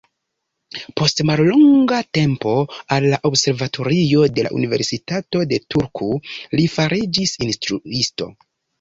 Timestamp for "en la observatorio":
2.97-4.25